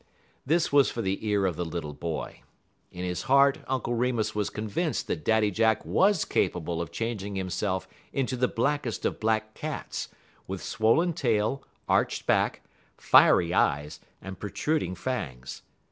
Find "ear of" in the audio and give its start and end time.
1.27-1.57